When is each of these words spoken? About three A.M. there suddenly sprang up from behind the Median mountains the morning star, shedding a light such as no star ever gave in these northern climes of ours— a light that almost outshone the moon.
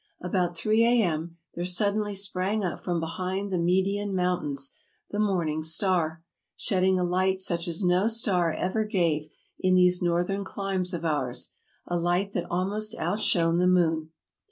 About 0.19 0.57
three 0.57 0.83
A.M. 0.83 1.37
there 1.53 1.63
suddenly 1.63 2.15
sprang 2.15 2.63
up 2.63 2.83
from 2.83 2.99
behind 2.99 3.51
the 3.53 3.59
Median 3.59 4.15
mountains 4.15 4.73
the 5.11 5.19
morning 5.19 5.61
star, 5.61 6.23
shedding 6.55 6.97
a 6.99 7.03
light 7.03 7.39
such 7.39 7.67
as 7.67 7.83
no 7.83 8.07
star 8.07 8.51
ever 8.51 8.83
gave 8.83 9.29
in 9.59 9.75
these 9.75 10.01
northern 10.01 10.43
climes 10.43 10.95
of 10.95 11.05
ours— 11.05 11.51
a 11.85 11.97
light 11.99 12.33
that 12.33 12.49
almost 12.49 12.95
outshone 12.97 13.59
the 13.59 13.67
moon. 13.67 14.09